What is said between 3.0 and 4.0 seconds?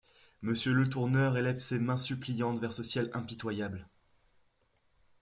impitoyable!